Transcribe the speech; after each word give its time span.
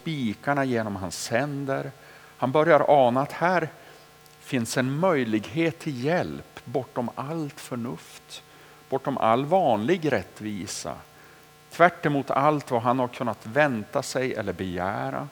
spikarna 0.00 0.64
genom 0.64 0.96
hans 0.96 1.28
händer. 1.28 1.90
Han 2.36 2.52
börjar 2.52 2.84
ana 2.88 3.20
att 3.20 3.32
här 3.32 3.68
finns 4.40 4.76
en 4.76 4.98
möjlighet 4.98 5.78
till 5.78 6.04
hjälp 6.04 6.60
bortom 6.64 7.10
allt 7.14 7.60
förnuft, 7.60 8.42
bortom 8.88 9.18
all 9.18 9.44
vanlig 9.44 10.12
rättvisa. 10.12 10.94
Tvärt 11.70 12.30
allt 12.30 12.70
vad 12.70 12.82
han 12.82 12.98
har 12.98 13.08
kunnat 13.08 13.46
vänta 13.46 14.02
sig 14.02 14.34
eller 14.34 14.52
begära. 14.52 15.28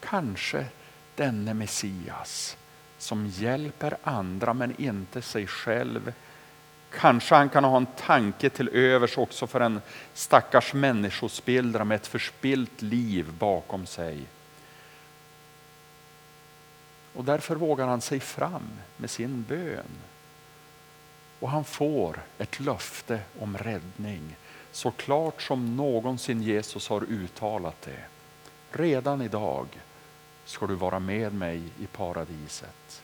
Kanske 0.00 0.66
denne 1.14 1.54
Messias 1.54 2.56
som 2.98 3.26
hjälper 3.26 3.96
andra 4.02 4.54
men 4.54 4.80
inte 4.80 5.22
sig 5.22 5.46
själv. 5.46 6.12
Kanske 6.90 7.34
han 7.34 7.48
kan 7.48 7.64
ha 7.64 7.76
en 7.76 7.86
tanke 7.86 8.50
till 8.50 8.68
övers 8.68 9.18
också 9.18 9.46
för 9.46 9.60
en 9.60 9.80
stackars 10.14 10.74
människospillra 10.74 11.84
med 11.84 11.96
ett 11.96 12.06
förspilt 12.06 12.82
liv 12.82 13.32
bakom 13.38 13.86
sig. 13.86 14.26
Och 17.14 17.24
därför 17.24 17.56
vågar 17.56 17.86
han 17.86 18.00
sig 18.00 18.20
fram 18.20 18.70
med 18.96 19.10
sin 19.10 19.42
bön. 19.48 19.98
Och 21.40 21.50
han 21.50 21.64
får 21.64 22.22
ett 22.38 22.60
löfte 22.60 23.20
om 23.40 23.58
räddning 23.58 24.36
så 24.72 24.90
klart 24.90 25.42
som 25.42 25.76
någonsin 25.76 26.42
Jesus 26.42 26.88
har 26.88 27.04
uttalat 27.04 27.82
det. 27.82 28.04
Redan 28.70 29.22
idag 29.22 29.66
ska 30.44 30.66
du 30.66 30.74
vara 30.74 30.98
med 30.98 31.34
mig 31.34 31.62
i 31.78 31.86
paradiset. 31.86 33.02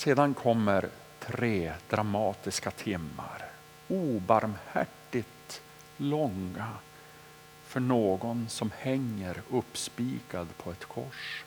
Sedan 0.00 0.34
kommer 0.34 0.88
tre 1.18 1.72
dramatiska 1.88 2.70
timmar. 2.70 3.44
Obarmhärtigt 3.88 5.62
långa 5.96 6.68
för 7.66 7.80
någon 7.80 8.48
som 8.48 8.70
hänger 8.78 9.42
uppspikad 9.50 10.48
på 10.56 10.70
ett 10.70 10.84
kors. 10.84 11.44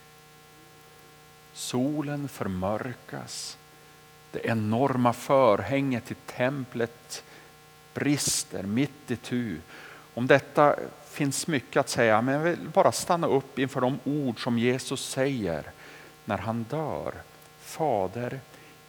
Solen 1.53 2.27
förmörkas. 2.27 3.57
Det 4.31 4.45
enorma 4.45 5.13
förhänget 5.13 6.11
i 6.11 6.15
templet 6.15 7.23
brister 7.93 8.63
mitt 8.63 9.11
i 9.11 9.15
tu. 9.15 9.57
Om 10.13 10.27
detta 10.27 10.75
finns 11.09 11.47
mycket 11.47 11.79
att 11.79 11.89
säga, 11.89 12.21
men 12.21 12.33
jag 12.33 12.41
vill 12.41 12.69
bara 12.73 12.91
stanna 12.91 13.27
upp 13.27 13.59
inför 13.59 13.81
de 13.81 13.99
ord 14.03 14.43
som 14.43 14.59
Jesus 14.59 15.09
säger 15.09 15.71
när 16.25 16.37
han 16.37 16.63
dör. 16.63 17.13
Fader, 17.63 18.39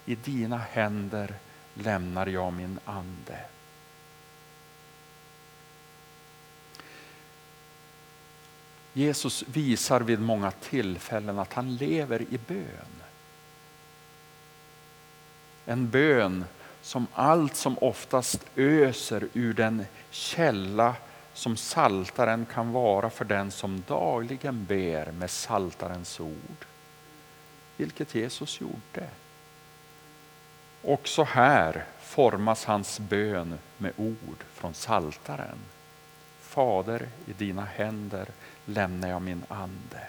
i 0.05 0.15
dina 0.15 0.59
händer 0.59 1.35
lämnar 1.75 2.27
jag 2.27 2.53
min 2.53 2.79
ande. 2.85 3.39
Jesus 8.93 9.45
visar 9.49 10.01
vid 10.01 10.21
många 10.21 10.51
tillfällen 10.51 11.39
att 11.39 11.53
han 11.53 11.77
lever 11.77 12.23
i 12.23 12.39
bön. 12.47 13.03
En 15.65 15.91
bön 15.91 16.45
som 16.83 17.07
allt 17.13 17.57
som 17.57 17.79
oftast 17.79 18.47
öser 18.57 19.29
ur 19.33 19.55
den 19.55 19.87
källa 20.11 20.95
som 21.33 21.57
saltaren 21.57 22.47
kan 22.47 22.73
vara 22.73 23.11
för 23.11 23.25
den 23.25 23.51
som 23.51 23.83
dagligen 23.87 24.65
ber 24.65 25.13
med 25.13 25.31
saltarens 25.31 26.21
ord. 26.21 26.67
Vilket 27.77 28.15
Jesus 28.15 28.61
gjorde. 28.61 29.09
Också 30.83 31.23
här 31.25 31.85
formas 32.01 32.65
hans 32.65 33.01
bön 33.01 33.59
med 33.79 33.93
ord 33.97 34.45
från 34.55 34.75
saltaren. 34.75 35.59
Fader, 36.41 37.09
i 37.27 37.33
dina 37.33 37.65
händer 37.65 38.29
lämnar 38.65 39.09
jag 39.09 39.23
min 39.23 39.45
ande. 39.49 40.07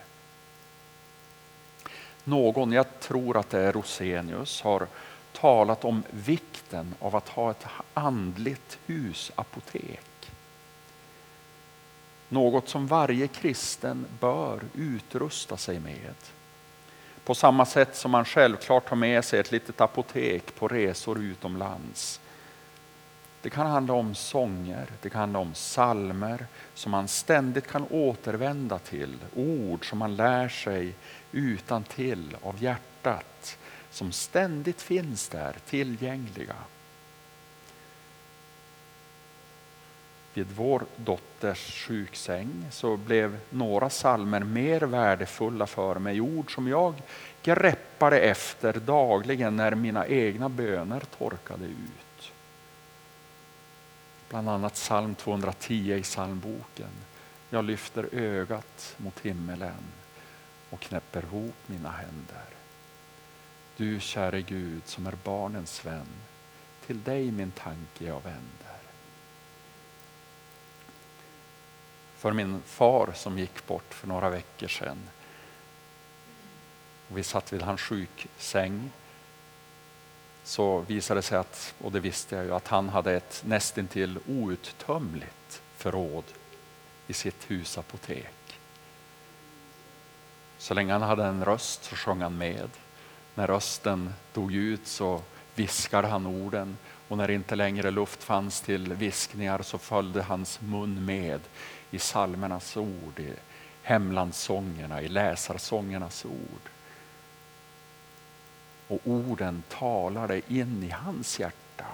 Någon, 2.24 2.72
jag 2.72 3.00
tror 3.00 3.38
att 3.38 3.50
det 3.50 3.60
är 3.60 3.74
Rosenius, 3.74 4.62
har 4.62 4.88
talat 5.32 5.86
om 5.86 6.04
vikten 6.10 6.96
av 7.00 7.16
att 7.16 7.30
ha 7.30 7.52
ett 7.52 7.66
andligt 7.94 8.80
husapotek. 8.86 10.32
Något 12.30 12.70
som 12.70 12.88
varje 12.88 13.28
kristen 13.28 14.06
bör 14.20 14.60
utrusta 14.74 15.58
sig 15.58 15.80
med. 15.80 16.16
På 17.26 17.36
samma 17.36 17.66
sätt 17.66 17.96
som 17.96 18.12
man 18.12 18.26
självklart 18.26 18.90
har 18.90 18.98
med 18.98 19.26
sig 19.26 19.40
ett 19.40 19.52
litet 19.52 19.82
apotek 19.82 20.56
på 20.56 20.68
resor 20.68 21.20
utomlands. 21.20 22.22
Det 23.42 23.50
kan 23.50 23.68
handla 23.68 23.94
om 23.94 24.16
sånger, 24.16 24.88
det 25.02 25.10
kan 25.10 25.20
handla 25.20 25.40
om 25.40 25.54
salmer 25.54 26.48
som 26.74 26.92
man 26.92 27.08
ständigt 27.08 27.68
kan 27.68 27.86
återvända 27.90 28.80
till. 28.80 29.18
Ord 29.36 29.90
som 29.90 30.00
man 30.00 30.16
lär 30.16 30.50
sig 30.50 30.94
utan 31.32 31.84
till 31.84 32.38
av 32.42 32.64
hjärtat 32.64 33.58
som 33.90 34.12
ständigt 34.12 34.82
finns 34.82 35.30
där 35.30 35.56
tillgängliga. 35.66 36.56
Vid 40.36 40.52
vår 40.52 40.86
dotters 40.96 41.86
sjuksäng 41.88 42.66
så 42.72 42.98
blev 42.98 43.40
några 43.50 43.90
salmer 43.90 44.40
mer 44.40 44.82
värdefulla 44.82 45.68
för 45.68 46.00
mig. 46.00 46.22
Ord 46.22 46.56
som 46.56 46.68
jag 46.68 46.94
greppade 47.44 48.20
efter 48.20 48.74
dagligen 48.74 49.56
när 49.56 49.76
mina 49.76 50.08
egna 50.08 50.50
böner 50.50 51.00
torkade 51.00 51.66
ut. 51.66 52.32
Bland 54.30 54.50
annat 54.50 54.74
psalm 54.74 55.16
210 55.16 55.94
i 55.94 56.04
psalmboken. 56.04 56.92
Jag 57.50 57.66
lyfter 57.66 58.10
ögat 58.12 58.96
mot 58.98 59.20
himmelen 59.20 59.84
och 60.70 60.80
knäpper 60.80 61.24
ihop 61.24 61.56
mina 61.66 61.92
händer. 61.92 62.46
Du 63.78 64.00
käre 64.00 64.42
Gud 64.42 64.82
som 64.86 65.08
är 65.08 65.16
barnens 65.24 65.86
vän, 65.86 66.08
till 66.86 67.04
dig 67.04 67.32
min 67.32 67.52
tanke 67.52 68.06
jag 68.06 68.24
vänder. 68.24 68.75
För 72.26 72.34
min 72.34 72.62
far 72.66 73.12
som 73.16 73.40
gick 73.40 73.68
bort 73.68 73.94
för 73.94 74.08
några 74.08 74.30
veckor 74.30 74.68
sedan. 74.68 75.10
Och 77.10 77.18
vi 77.18 77.24
satt 77.24 77.54
vid 77.54 77.62
hans 77.62 77.82
sjuksäng. 77.82 78.92
Så 80.44 80.80
visade 80.80 81.18
det 81.18 81.22
sig 81.22 81.38
att, 81.38 81.74
och 81.80 81.92
det 81.92 82.00
visste 82.00 82.36
jag 82.36 82.46
ju, 82.46 82.56
att 82.56 82.68
han 82.68 82.90
hade 82.90 83.14
ett 83.14 83.44
nästintill 83.46 84.20
outtömligt 84.28 85.62
förråd 85.78 86.24
i 87.08 87.14
sitt 87.14 87.52
husapotek. 87.52 88.60
Så 90.58 90.74
länge 90.74 90.94
han 90.94 91.02
hade 91.02 91.26
en 91.26 91.46
röst 91.46 91.84
så 91.84 91.96
sjöng 91.96 92.22
han 92.22 92.38
med. 92.38 92.70
När 93.36 93.48
rösten 93.48 94.14
dog 94.34 94.54
ut 94.54 94.88
så 94.88 95.22
viskade 95.56 96.08
han 96.08 96.26
orden 96.26 96.78
och 97.08 97.18
när 97.18 97.32
inte 97.32 97.56
längre 97.56 97.92
luft 97.92 98.24
fanns 98.24 98.62
till 98.62 98.94
viskningar 98.94 99.62
så 99.62 99.78
följde 99.78 100.24
hans 100.24 100.62
mun 100.62 101.06
med 101.06 101.42
i 101.92 102.00
salmernas 102.00 102.78
ord, 102.78 103.20
i 103.20 103.34
hemlandssångerna, 103.84 105.02
i 105.02 105.08
läsarsångernas 105.08 106.26
ord. 106.26 106.70
Och 108.88 109.00
orden 109.04 109.64
talade 109.70 110.42
in 110.54 110.84
i 110.84 110.90
hans 110.90 111.40
hjärta, 111.40 111.86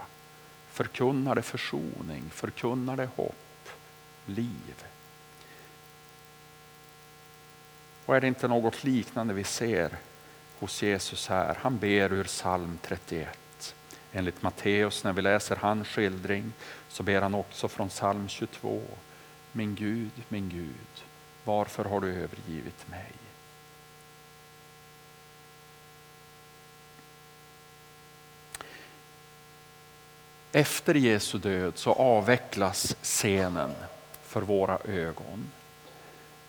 förkunnade 0.70 1.42
försoning, 1.42 2.30
förkunnade 2.30 3.08
hopp, 3.16 3.68
liv. 4.26 4.84
Och 8.06 8.16
är 8.16 8.20
det 8.20 8.28
inte 8.28 8.48
något 8.48 8.84
liknande 8.84 9.34
vi 9.34 9.44
ser 9.44 9.96
hos 10.58 10.82
Jesus 10.82 11.28
här. 11.28 11.58
Han 11.60 11.78
ber 11.78 12.12
ur 12.12 12.24
psalm 12.24 12.78
31. 12.82 13.38
Enligt 14.12 14.42
Matteus 14.42 15.04
när 15.04 15.12
vi 15.12 15.22
läser 15.22 15.56
hans 15.56 15.88
skildring 15.88 16.52
så 16.88 17.02
ber 17.02 17.22
han 17.22 17.34
också 17.34 17.68
från 17.68 17.88
psalm 17.88 18.28
22. 18.28 18.82
Min 19.52 19.74
Gud, 19.74 20.10
min 20.28 20.48
Gud, 20.48 21.04
varför 21.44 21.84
har 21.84 22.00
du 22.00 22.08
övergivit 22.08 22.88
mig? 22.90 23.12
Efter 30.52 30.94
Jesu 30.94 31.38
död 31.38 31.72
så 31.78 31.92
avvecklas 31.92 32.96
scenen 33.02 33.74
för 34.22 34.42
våra 34.42 34.78
ögon. 34.78 35.50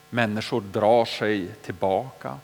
Människor 0.10 0.62
drar 0.62 1.06
sig 1.06 1.48
tillbaka 1.48 2.40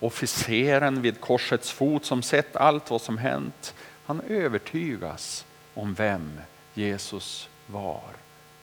officeren 0.00 1.02
vid 1.02 1.20
korsets 1.20 1.70
fot 1.70 2.04
som 2.04 2.22
sett 2.22 2.56
allt 2.56 2.90
vad 2.90 3.00
som 3.00 3.18
hänt, 3.18 3.74
han 4.10 4.20
övertygas 4.20 5.44
om 5.74 5.94
vem 5.94 6.40
Jesus 6.74 7.48
var 7.66 8.02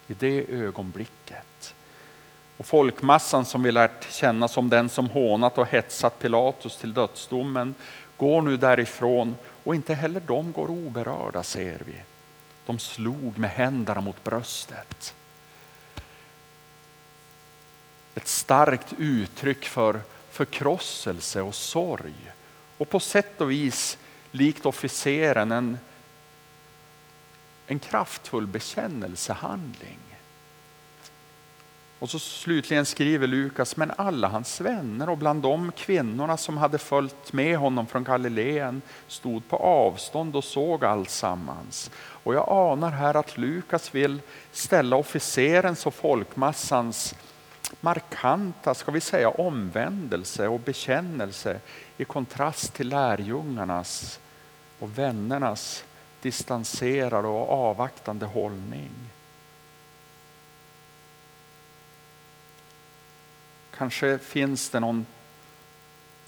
i 0.08 0.14
det 0.14 0.46
ögonblicket. 0.50 1.76
Och 2.58 2.66
folkmassan 2.66 3.46
som 3.46 3.64
vi 3.64 3.72
lärt 3.72 4.12
känna 4.12 4.48
som 4.48 4.70
den 4.70 4.90
som 4.90 5.10
hånat 5.10 5.58
och 5.58 5.68
hetsat 5.68 6.20
Pilatus 6.20 6.78
till 6.78 6.94
dödsdomen 6.94 7.76
går 8.18 8.42
nu 8.42 8.58
därifrån 8.58 9.36
och 9.64 9.76
inte 9.76 9.94
heller 9.94 10.22
de 10.28 10.52
går 10.52 10.70
oberörda 10.70 11.44
ser 11.44 11.82
vi. 11.86 11.96
De 12.66 12.80
slog 12.80 13.38
med 13.38 13.50
händerna 13.50 14.02
mot 14.02 14.24
bröstet. 14.24 15.16
Ett 18.16 18.28
starkt 18.28 18.94
uttryck 18.98 19.66
för 19.66 20.02
förkrosselse 20.30 21.42
och 21.42 21.56
sorg. 21.56 22.32
Och 22.78 22.90
på 22.90 23.00
sätt 23.00 23.42
och 23.42 23.52
vis, 23.52 23.98
likt 24.38 24.66
officeren, 24.66 25.52
en, 25.52 25.78
en 27.68 27.80
kraftfull 27.80 28.48
bekännelsehandling. 28.48 30.00
Och 32.00 32.10
så 32.10 32.20
slutligen 32.20 32.86
skriver 32.86 33.28
Lukas, 33.28 33.78
men 33.78 33.92
alla 33.98 34.28
hans 34.28 34.62
vänner 34.62 35.10
och 35.10 35.18
bland 35.18 35.42
de 35.42 35.72
kvinnorna 35.72 36.38
som 36.38 36.58
hade 36.58 36.78
följt 36.78 37.34
med 37.34 37.58
honom 37.58 37.88
från 37.88 38.04
Galileen 38.04 38.82
stod 39.08 39.50
på 39.50 39.58
avstånd 39.58 40.36
och 40.36 40.44
såg 40.44 40.86
alltsammans. 40.86 41.92
Och 41.98 42.34
jag 42.34 42.50
anar 42.50 42.92
här 42.92 43.14
att 43.14 43.38
Lukas 43.38 43.96
vill 43.96 44.22
ställa 44.52 44.96
officerens 44.96 45.86
och 45.86 45.94
folkmassans 45.94 47.16
markanta, 47.82 48.74
ska 48.74 48.92
vi 48.92 49.02
säga 49.02 49.30
omvändelse 49.30 50.48
och 50.48 50.60
bekännelse 50.60 51.60
i 51.98 52.06
kontrast 52.06 52.74
till 52.74 52.90
lärjungarnas 52.90 54.20
och 54.80 54.98
vännernas 54.98 55.84
distanserade 56.22 57.28
och 57.28 57.50
avvaktande 57.50 58.26
hållning. 58.26 58.92
Kanske 63.78 64.18
finns 64.18 64.70
det 64.70 64.80
någon 64.80 65.06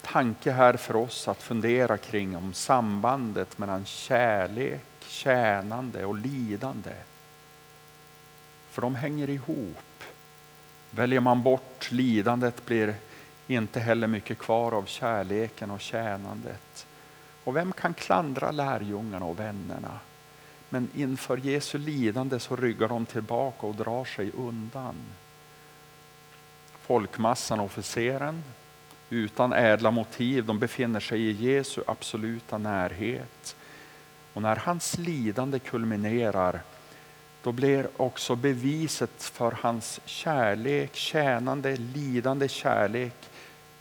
tanke 0.01 0.51
här 0.51 0.73
för 0.73 0.95
oss 0.95 1.27
att 1.27 1.41
fundera 1.41 1.97
kring 1.97 2.37
om 2.37 2.53
sambandet 2.53 3.57
mellan 3.57 3.85
kärlek, 3.85 4.85
tjänande 4.99 6.05
och 6.05 6.15
lidande. 6.15 6.93
För 8.69 8.81
de 8.81 8.95
hänger 8.95 9.29
ihop. 9.29 10.03
Väljer 10.91 11.19
man 11.19 11.43
bort 11.43 11.91
lidandet 11.91 12.65
blir 12.65 12.95
inte 13.47 13.79
heller 13.79 14.07
mycket 14.07 14.37
kvar 14.37 14.71
av 14.71 14.85
kärleken 14.85 15.71
och 15.71 15.81
tjänandet. 15.81 16.87
Och 17.43 17.55
vem 17.55 17.71
kan 17.71 17.93
klandra 17.93 18.51
lärjungarna 18.51 19.25
och 19.25 19.39
vännerna? 19.39 19.99
Men 20.69 20.89
inför 20.95 21.37
Jesu 21.37 21.77
lidande 21.77 22.39
så 22.39 22.55
ryggar 22.55 22.87
de 22.87 23.05
tillbaka 23.05 23.67
och 23.67 23.75
drar 23.75 24.05
sig 24.05 24.31
undan 24.37 24.95
folkmassan, 26.89 27.59
och 27.59 27.65
officeren, 27.65 28.43
utan 29.09 29.53
ädla 29.53 29.91
motiv. 29.91 30.45
De 30.45 30.59
befinner 30.59 30.99
sig 30.99 31.21
i 31.21 31.31
Jesu 31.31 31.81
absoluta 31.87 32.57
närhet. 32.57 33.55
Och 34.33 34.41
när 34.41 34.55
hans 34.55 34.97
lidande 34.97 35.59
kulminerar, 35.59 36.61
då 37.43 37.51
blir 37.51 37.87
också 37.97 38.35
beviset 38.35 39.23
för 39.23 39.51
hans 39.51 39.99
kärlek, 40.05 40.95
tjänande, 40.95 41.75
lidande 41.75 42.47
kärlek 42.47 43.29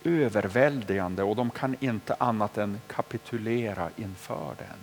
överväldigande 0.04 1.22
och 1.22 1.36
de 1.36 1.50
kan 1.50 1.76
inte 1.80 2.14
annat 2.14 2.58
än 2.58 2.80
kapitulera 2.86 3.90
inför 3.96 4.54
den. 4.58 4.78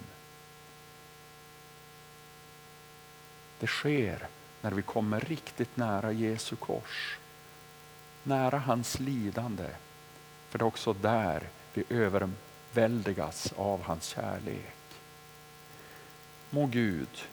Det 3.59 3.67
sker 3.67 4.27
när 4.61 4.71
vi 4.71 4.81
kommer 4.81 5.19
riktigt 5.19 5.77
nära 5.77 6.11
Jesu 6.11 6.55
kors 6.55 7.17
nära 8.25 8.59
hans 8.59 8.99
lidande. 8.99 9.69
För 10.49 10.59
det 10.59 10.63
är 10.63 10.67
också 10.67 10.93
där 10.93 11.43
vi 11.73 11.83
överväldigas 11.89 13.53
av 13.57 13.83
hans 13.83 14.05
kärlek. 14.05 14.75
Må 16.49 16.65
Gud 16.65 17.23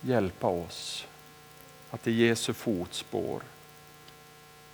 hjälpa 0.00 0.46
oss 0.46 1.06
att 1.90 2.06
i 2.06 2.12
Jesu 2.12 2.52
fotspår 2.52 3.42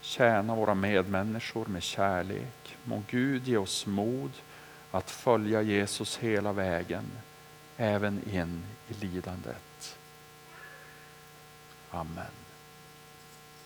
tjäna 0.06 0.54
våra 0.54 0.74
medmänniskor 0.74 1.66
med 1.66 1.82
kärlek. 1.82 2.76
Må 2.84 3.02
Gud 3.10 3.48
ge 3.48 3.56
oss 3.56 3.86
mod 3.86 4.30
att 4.90 5.10
följa 5.10 5.62
Jesus 5.62 6.16
hela 6.16 6.52
vägen, 6.52 7.04
även 7.76 8.28
in 8.30 8.64
i 8.88 8.94
lidandet. 8.94 9.98
Amen. 11.90 12.45